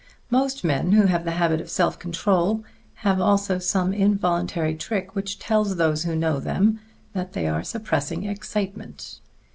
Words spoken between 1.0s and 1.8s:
have the habit of